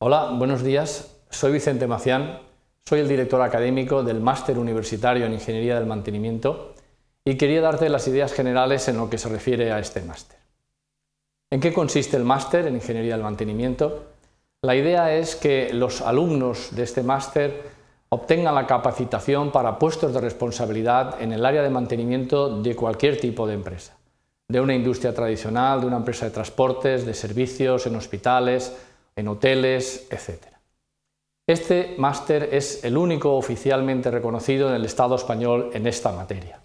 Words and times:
Hola, 0.00 0.32
buenos 0.36 0.64
días. 0.64 1.16
Soy 1.30 1.52
Vicente 1.52 1.86
Macián, 1.86 2.40
soy 2.84 3.00
el 3.00 3.08
director 3.08 3.40
académico 3.40 4.02
del 4.02 4.20
Máster 4.20 4.58
Universitario 4.58 5.24
en 5.24 5.32
Ingeniería 5.32 5.76
del 5.76 5.86
Mantenimiento 5.86 6.74
y 7.24 7.36
quería 7.36 7.60
darte 7.60 7.88
las 7.88 8.06
ideas 8.08 8.32
generales 8.32 8.88
en 8.88 8.96
lo 8.96 9.08
que 9.08 9.18
se 9.18 9.28
refiere 9.28 9.70
a 9.70 9.78
este 9.78 10.02
máster. 10.02 10.38
¿En 11.48 11.60
qué 11.60 11.72
consiste 11.72 12.16
el 12.16 12.24
máster 12.24 12.66
en 12.66 12.74
Ingeniería 12.74 13.14
del 13.14 13.22
Mantenimiento? 13.22 14.06
La 14.62 14.74
idea 14.74 15.14
es 15.14 15.36
que 15.36 15.72
los 15.72 16.00
alumnos 16.02 16.74
de 16.74 16.82
este 16.82 17.04
máster 17.04 17.62
obtengan 18.08 18.56
la 18.56 18.66
capacitación 18.66 19.52
para 19.52 19.78
puestos 19.78 20.12
de 20.12 20.20
responsabilidad 20.20 21.22
en 21.22 21.32
el 21.32 21.46
área 21.46 21.62
de 21.62 21.70
mantenimiento 21.70 22.60
de 22.60 22.74
cualquier 22.74 23.20
tipo 23.20 23.46
de 23.46 23.54
empresa, 23.54 23.96
de 24.48 24.60
una 24.60 24.74
industria 24.74 25.14
tradicional, 25.14 25.80
de 25.80 25.86
una 25.86 25.98
empresa 25.98 26.26
de 26.26 26.32
transportes, 26.32 27.06
de 27.06 27.14
servicios, 27.14 27.86
en 27.86 27.94
hospitales, 27.94 28.76
en 29.16 29.28
hoteles, 29.28 30.06
etc. 30.10 30.54
Este 31.46 31.94
máster 31.98 32.48
es 32.52 32.84
el 32.84 32.96
único 32.96 33.36
oficialmente 33.36 34.10
reconocido 34.10 34.68
en 34.68 34.74
el 34.74 34.84
Estado 34.84 35.14
español 35.14 35.70
en 35.74 35.86
esta 35.86 36.12
materia. 36.12 36.60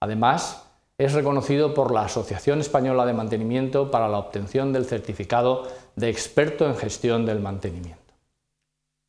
Además, 0.00 0.64
es 0.98 1.12
reconocido 1.12 1.74
por 1.74 1.92
la 1.92 2.02
Asociación 2.02 2.60
Española 2.60 3.06
de 3.06 3.12
Mantenimiento 3.12 3.90
para 3.90 4.08
la 4.08 4.18
obtención 4.18 4.72
del 4.72 4.84
certificado 4.84 5.68
de 5.96 6.10
experto 6.10 6.66
en 6.66 6.76
gestión 6.76 7.24
del 7.24 7.40
mantenimiento. 7.40 8.14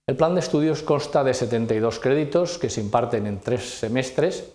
El 0.08 0.16
plan 0.16 0.34
de 0.34 0.40
estudios 0.40 0.82
consta 0.84 1.24
de 1.24 1.34
72 1.34 2.00
créditos 2.00 2.58
que 2.58 2.70
se 2.70 2.82
imparten 2.82 3.28
en 3.28 3.40
tres 3.40 3.80
semestres 3.80 4.54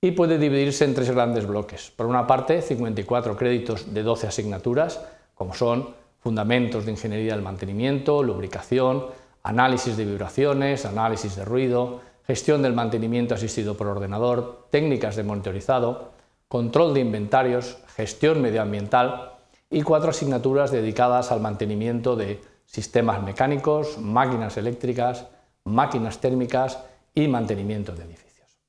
y 0.00 0.10
puede 0.10 0.38
dividirse 0.38 0.84
en 0.84 0.94
tres 0.94 1.10
grandes 1.10 1.46
bloques. 1.46 1.90
Por 1.90 2.06
una 2.06 2.26
parte, 2.26 2.60
54 2.60 3.36
créditos 3.36 3.94
de 3.94 4.02
12 4.02 4.26
asignaturas, 4.26 5.00
como 5.34 5.54
son 5.54 5.94
fundamentos 6.22 6.84
de 6.84 6.92
ingeniería 6.92 7.34
del 7.34 7.42
mantenimiento, 7.42 8.22
lubricación, 8.22 9.06
análisis 9.42 9.96
de 9.96 10.04
vibraciones, 10.04 10.86
análisis 10.86 11.34
de 11.34 11.44
ruido, 11.44 12.00
gestión 12.26 12.62
del 12.62 12.74
mantenimiento 12.74 13.34
asistido 13.34 13.76
por 13.76 13.88
ordenador, 13.88 14.68
técnicas 14.70 15.16
de 15.16 15.24
monitorizado, 15.24 16.12
control 16.46 16.94
de 16.94 17.00
inventarios, 17.00 17.78
gestión 17.96 18.40
medioambiental 18.40 19.32
y 19.68 19.82
cuatro 19.82 20.10
asignaturas 20.10 20.70
dedicadas 20.70 21.32
al 21.32 21.40
mantenimiento 21.40 22.14
de 22.14 22.40
sistemas 22.66 23.20
mecánicos, 23.22 23.98
máquinas 23.98 24.56
eléctricas, 24.56 25.26
máquinas 25.64 26.20
térmicas 26.20 26.78
y 27.14 27.26
mantenimiento 27.26 27.92
de 27.94 28.04
edificios. 28.04 28.60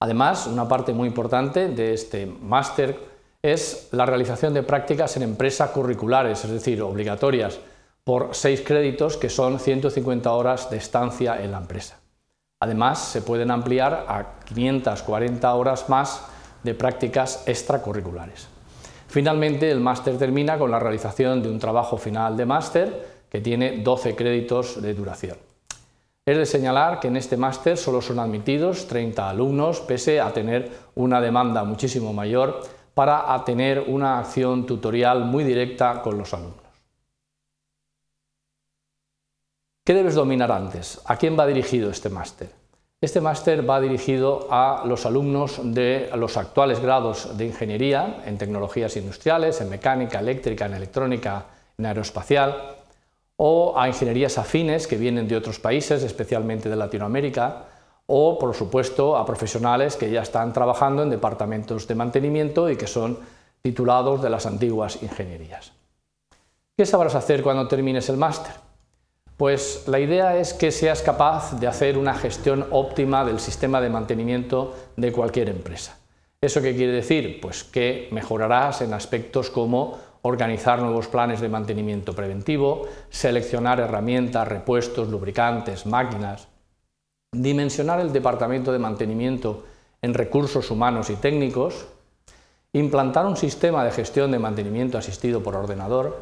Además, 0.00 0.46
una 0.46 0.68
parte 0.68 0.92
muy 0.92 1.08
importante 1.08 1.68
de 1.68 1.94
este 1.94 2.26
máster 2.26 3.17
es 3.52 3.88
la 3.92 4.06
realización 4.06 4.54
de 4.54 4.62
prácticas 4.62 5.16
en 5.16 5.22
empresas 5.22 5.70
curriculares, 5.70 6.44
es 6.44 6.50
decir, 6.50 6.82
obligatorias, 6.82 7.58
por 8.04 8.30
seis 8.32 8.62
créditos 8.64 9.16
que 9.16 9.28
son 9.28 9.60
150 9.60 10.32
horas 10.32 10.70
de 10.70 10.78
estancia 10.78 11.42
en 11.42 11.52
la 11.52 11.58
empresa. 11.58 12.00
Además, 12.60 12.98
se 12.98 13.22
pueden 13.22 13.50
ampliar 13.50 14.06
a 14.08 14.40
540 14.44 15.54
horas 15.54 15.88
más 15.88 16.22
de 16.64 16.74
prácticas 16.74 17.44
extracurriculares. 17.46 18.48
Finalmente, 19.08 19.70
el 19.70 19.80
máster 19.80 20.18
termina 20.18 20.58
con 20.58 20.70
la 20.70 20.78
realización 20.78 21.42
de 21.42 21.50
un 21.50 21.58
trabajo 21.58 21.96
final 21.96 22.36
de 22.36 22.46
máster 22.46 23.18
que 23.30 23.40
tiene 23.40 23.78
12 23.82 24.16
créditos 24.16 24.82
de 24.82 24.94
duración. 24.94 25.36
Es 26.26 26.36
de 26.36 26.44
señalar 26.46 27.00
que 27.00 27.08
en 27.08 27.16
este 27.16 27.38
máster 27.38 27.78
solo 27.78 28.02
son 28.02 28.18
admitidos 28.18 28.86
30 28.86 29.30
alumnos, 29.30 29.80
pese 29.80 30.20
a 30.20 30.32
tener 30.32 30.70
una 30.94 31.20
demanda 31.20 31.64
muchísimo 31.64 32.12
mayor 32.12 32.60
para 32.98 33.44
tener 33.44 33.84
una 33.86 34.18
acción 34.18 34.66
tutorial 34.66 35.24
muy 35.24 35.44
directa 35.44 36.02
con 36.02 36.18
los 36.18 36.34
alumnos. 36.34 36.66
¿Qué 39.84 39.94
debes 39.94 40.16
dominar 40.16 40.50
antes? 40.50 41.00
¿A 41.04 41.16
quién 41.16 41.38
va 41.38 41.46
dirigido 41.46 41.90
este 41.92 42.08
máster? 42.08 42.50
Este 43.00 43.20
máster 43.20 43.62
va 43.70 43.80
dirigido 43.80 44.48
a 44.50 44.82
los 44.84 45.06
alumnos 45.06 45.60
de 45.62 46.10
los 46.16 46.36
actuales 46.36 46.80
grados 46.80 47.38
de 47.38 47.46
ingeniería 47.46 48.24
en 48.26 48.36
tecnologías 48.36 48.96
industriales, 48.96 49.60
en 49.60 49.70
mecánica, 49.70 50.18
eléctrica, 50.18 50.66
en 50.66 50.74
electrónica, 50.74 51.46
en 51.78 51.86
aeroespacial, 51.86 52.78
o 53.36 53.78
a 53.78 53.86
ingenierías 53.86 54.38
afines 54.38 54.88
que 54.88 54.96
vienen 54.96 55.28
de 55.28 55.36
otros 55.36 55.60
países, 55.60 56.02
especialmente 56.02 56.68
de 56.68 56.74
Latinoamérica, 56.74 57.66
o, 58.10 58.38
por 58.38 58.54
supuesto, 58.54 59.16
a 59.16 59.26
profesionales 59.26 59.96
que 59.96 60.10
ya 60.10 60.22
están 60.22 60.52
trabajando 60.54 61.02
en 61.02 61.10
departamentos 61.10 61.86
de 61.86 61.94
mantenimiento 61.94 62.70
y 62.70 62.76
que 62.76 62.86
son 62.86 63.18
titulados 63.60 64.22
de 64.22 64.30
las 64.30 64.46
antiguas 64.46 65.02
ingenierías. 65.02 65.72
¿Qué 66.74 66.86
sabrás 66.86 67.14
hacer 67.14 67.42
cuando 67.42 67.68
termines 67.68 68.08
el 68.08 68.16
máster? 68.16 68.54
Pues 69.36 69.84
la 69.86 70.00
idea 70.00 70.38
es 70.38 70.54
que 70.54 70.72
seas 70.72 71.02
capaz 71.02 71.60
de 71.60 71.66
hacer 71.66 71.98
una 71.98 72.14
gestión 72.14 72.66
óptima 72.70 73.26
del 73.26 73.40
sistema 73.40 73.80
de 73.80 73.90
mantenimiento 73.90 74.74
de 74.96 75.12
cualquier 75.12 75.50
empresa. 75.50 75.98
¿Eso 76.40 76.62
qué 76.62 76.74
quiere 76.74 76.92
decir? 76.92 77.40
Pues 77.42 77.62
que 77.62 78.08
mejorarás 78.10 78.80
en 78.80 78.94
aspectos 78.94 79.50
como 79.50 79.98
organizar 80.22 80.80
nuevos 80.80 81.08
planes 81.08 81.40
de 81.40 81.48
mantenimiento 81.50 82.14
preventivo, 82.14 82.88
seleccionar 83.10 83.80
herramientas, 83.80 84.48
repuestos, 84.48 85.08
lubricantes, 85.08 85.84
máquinas, 85.84 86.48
dimensionar 87.32 88.00
el 88.00 88.12
departamento 88.12 88.72
de 88.72 88.78
mantenimiento 88.78 89.64
en 90.02 90.14
recursos 90.14 90.70
humanos 90.70 91.10
y 91.10 91.16
técnicos, 91.16 91.86
implantar 92.72 93.26
un 93.26 93.36
sistema 93.36 93.84
de 93.84 93.90
gestión 93.90 94.30
de 94.30 94.38
mantenimiento 94.38 94.98
asistido 94.98 95.42
por 95.42 95.56
ordenador, 95.56 96.18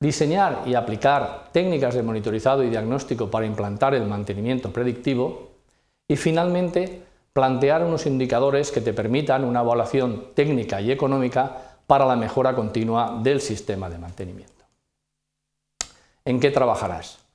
diseñar 0.00 0.62
y 0.66 0.74
aplicar 0.74 1.48
técnicas 1.52 1.94
de 1.94 2.02
monitorizado 2.02 2.62
y 2.62 2.70
diagnóstico 2.70 3.30
para 3.30 3.46
implantar 3.46 3.94
el 3.94 4.06
mantenimiento 4.06 4.72
predictivo 4.72 5.50
y 6.06 6.16
finalmente 6.16 7.02
plantear 7.32 7.84
unos 7.84 8.06
indicadores 8.06 8.70
que 8.70 8.80
te 8.80 8.92
permitan 8.92 9.44
una 9.44 9.60
evaluación 9.60 10.34
técnica 10.34 10.80
y 10.80 10.90
económica 10.90 11.78
para 11.86 12.06
la 12.06 12.16
mejora 12.16 12.54
continua 12.54 13.18
del 13.22 13.40
sistema 13.40 13.88
de 13.88 13.98
mantenimiento. 13.98 14.64
¿En 16.24 16.40
qué 16.40 16.50
trabajarás? 16.50 17.27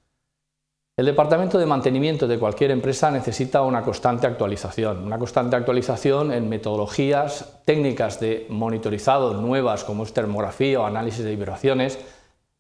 El 0.96 1.08
departamento 1.08 1.58
de 1.58 1.66
mantenimiento 1.66 2.28
de 2.28 2.38
cualquier 2.38 2.70
empresa 2.70 3.09
necesita 3.09 3.64
una 3.64 3.81
constante 3.81 4.28
actualización, 4.28 5.04
una 5.04 5.18
constante 5.18 5.56
actualización 5.56 6.31
en 6.31 6.48
metodologías, 6.48 7.62
técnicas 7.66 8.20
de 8.20 8.46
monitorizado 8.50 9.34
nuevas 9.34 9.84
como 9.84 10.04
es 10.04 10.14
termografía 10.14 10.80
o 10.80 10.86
análisis 10.86 11.26
de 11.26 11.36
vibraciones, 11.36 11.98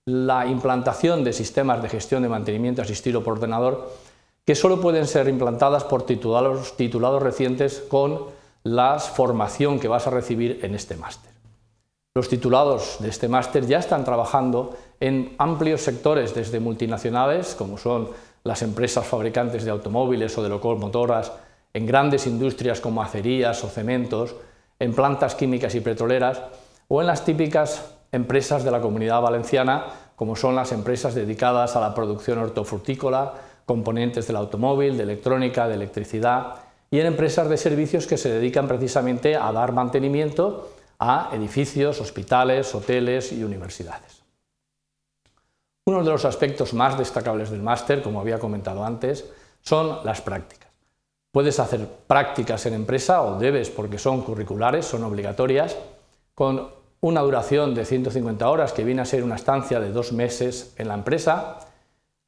la 0.05 0.47
implantación 0.47 1.23
de 1.23 1.31
sistemas 1.31 1.83
de 1.83 1.89
gestión 1.89 2.23
de 2.23 2.29
mantenimiento 2.29 2.81
asistido 2.81 3.23
por 3.23 3.33
ordenador 3.33 3.91
que 4.45 4.55
solo 4.55 4.81
pueden 4.81 5.05
ser 5.05 5.27
implantadas 5.27 5.83
por 5.83 6.03
titulados, 6.03 6.75
titulados 6.75 7.21
recientes 7.21 7.83
con 7.87 8.25
la 8.63 8.97
formación 8.97 9.79
que 9.79 9.87
vas 9.87 10.07
a 10.07 10.09
recibir 10.09 10.59
en 10.63 10.73
este 10.73 10.95
máster. 10.95 11.31
Los 12.15 12.29
titulados 12.29 12.97
de 12.99 13.09
este 13.09 13.27
máster 13.27 13.67
ya 13.67 13.77
están 13.77 14.03
trabajando 14.03 14.75
en 15.03 15.35
amplios 15.37 15.81
sectores, 15.81 16.33
desde 16.33 16.61
multinacionales, 16.61 17.55
como 17.55 17.77
son 17.77 18.07
las 18.45 18.61
empresas 18.61 19.05
fabricantes 19.05 19.65
de 19.65 19.71
automóviles 19.71 20.37
o 20.37 20.43
de 20.43 20.47
locomotoras, 20.47 21.33
en 21.73 21.85
grandes 21.85 22.25
industrias 22.25 22.79
como 22.79 23.03
acerías 23.03 23.61
o 23.65 23.67
cementos, 23.67 24.33
en 24.79 24.93
plantas 24.93 25.35
químicas 25.35 25.75
y 25.75 25.81
petroleras, 25.81 26.41
o 26.87 27.01
en 27.01 27.07
las 27.07 27.25
típicas 27.25 27.95
empresas 28.13 28.63
de 28.63 28.71
la 28.71 28.79
comunidad 28.79 29.19
valenciana, 29.19 29.87
como 30.15 30.37
son 30.37 30.55
las 30.55 30.71
empresas 30.71 31.13
dedicadas 31.13 31.75
a 31.75 31.81
la 31.81 31.93
producción 31.93 32.37
hortofrutícola, 32.37 33.33
componentes 33.65 34.25
del 34.27 34.37
automóvil, 34.37 34.95
de 34.95 35.03
electrónica, 35.03 35.67
de 35.67 35.73
electricidad, 35.73 36.55
y 36.91 37.01
en 37.01 37.07
empresas 37.07 37.49
de 37.49 37.57
servicios 37.57 38.07
que 38.07 38.17
se 38.17 38.31
dedican 38.31 38.69
precisamente 38.69 39.35
a 39.35 39.51
dar 39.51 39.73
mantenimiento 39.73 40.69
a 40.97 41.29
edificios, 41.33 41.99
hospitales, 41.99 42.73
hoteles 42.73 43.33
y 43.33 43.43
universidades. 43.43 44.22
Uno 45.85 46.03
de 46.03 46.11
los 46.11 46.23
aspectos 46.23 46.73
más 46.73 46.97
destacables 46.97 47.49
del 47.49 47.61
máster, 47.61 48.01
como 48.01 48.21
había 48.21 48.39
comentado 48.39 48.85
antes, 48.85 49.29
son 49.61 49.99
las 50.05 50.21
prácticas. 50.21 50.69
Puedes 51.31 51.59
hacer 51.59 51.85
prácticas 52.07 52.65
en 52.67 52.75
empresa 52.75 53.21
o 53.23 53.37
debes 53.37 53.69
porque 53.69 53.97
son 53.97 54.21
curriculares, 54.21 54.85
son 54.85 55.03
obligatorias, 55.03 55.75
con 56.35 56.69
una 57.01 57.21
duración 57.21 57.75
de 57.75 57.83
150 57.83 58.47
horas 58.49 58.71
que 58.71 58.85
viene 58.85 59.01
a 59.01 59.05
ser 59.05 59.23
una 59.25 59.35
estancia 59.35 59.81
de 59.81 59.91
dos 59.91 60.13
meses 60.13 60.73
en 60.77 60.87
la 60.87 60.93
empresa. 60.93 61.57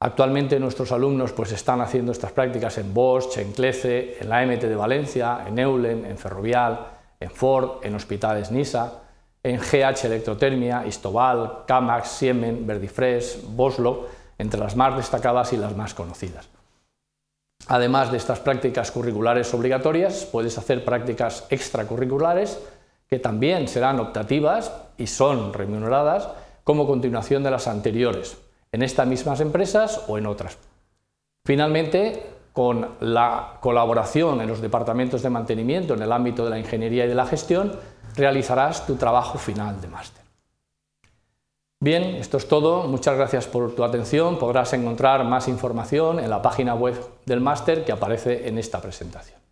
Actualmente 0.01 0.59
nuestros 0.59 0.91
alumnos 0.91 1.31
pues, 1.31 1.53
están 1.53 1.79
haciendo 1.79 2.11
estas 2.11 2.33
prácticas 2.33 2.77
en 2.77 2.93
Bosch, 2.93 3.37
en 3.37 3.53
Clece, 3.53 4.17
en 4.19 4.27
la 4.27 4.45
MT 4.45 4.63
de 4.63 4.75
Valencia, 4.75 5.45
en 5.47 5.59
Eulen, 5.59 6.03
en 6.03 6.17
Ferrovial, 6.17 6.87
en 7.21 7.31
Ford, 7.31 7.77
en 7.83 7.95
hospitales 7.95 8.51
NISA, 8.51 9.04
en 9.45 9.59
GH 9.59 10.05
Electrotermia, 10.05 10.87
Istobal, 10.87 11.65
Camax, 11.67 12.07
Siemens, 12.07 12.65
Verdifresh, 12.65 13.43
Boslo, 13.49 14.07
entre 14.39 14.59
las 14.59 14.75
más 14.75 14.97
destacadas 14.97 15.53
y 15.53 15.57
las 15.57 15.77
más 15.77 15.93
conocidas. 15.93 16.49
Además 17.67 18.11
de 18.11 18.17
estas 18.17 18.39
prácticas 18.39 18.89
curriculares 18.89 19.53
obligatorias, 19.53 20.27
puedes 20.31 20.57
hacer 20.57 20.83
prácticas 20.83 21.45
extracurriculares 21.51 22.59
que 23.07 23.19
también 23.19 23.67
serán 23.67 23.99
optativas 23.99 24.73
y 24.97 25.05
son 25.05 25.53
remuneradas 25.53 26.27
como 26.63 26.87
continuación 26.87 27.43
de 27.43 27.51
las 27.51 27.67
anteriores, 27.67 28.39
en 28.71 28.81
estas 28.81 29.05
mismas 29.05 29.41
empresas 29.41 30.05
o 30.07 30.17
en 30.17 30.25
otras. 30.25 30.57
Finalmente, 31.45 32.31
con 32.51 32.95
la 32.99 33.57
colaboración 33.59 34.41
en 34.41 34.47
los 34.47 34.61
departamentos 34.61 35.21
de 35.21 35.29
mantenimiento 35.29 35.93
en 35.93 36.01
el 36.01 36.11
ámbito 36.11 36.45
de 36.45 36.49
la 36.49 36.57
ingeniería 36.57 37.05
y 37.05 37.09
de 37.09 37.13
la 37.13 37.27
gestión, 37.27 37.73
realizarás 38.15 38.85
tu 38.85 38.95
trabajo 38.95 39.37
final 39.37 39.79
de 39.81 39.87
máster. 39.87 40.23
Bien, 41.79 42.03
esto 42.15 42.37
es 42.37 42.47
todo. 42.47 42.87
Muchas 42.87 43.15
gracias 43.15 43.47
por 43.47 43.75
tu 43.75 43.83
atención. 43.83 44.39
Podrás 44.39 44.73
encontrar 44.73 45.23
más 45.25 45.47
información 45.47 46.19
en 46.19 46.29
la 46.29 46.41
página 46.41 46.73
web 46.73 46.95
del 47.25 47.41
máster 47.41 47.85
que 47.85 47.91
aparece 47.91 48.47
en 48.47 48.57
esta 48.57 48.81
presentación. 48.81 49.44